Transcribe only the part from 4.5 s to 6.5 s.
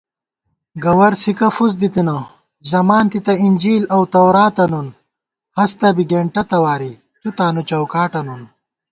نُن * ہستہ بی گېنٹہ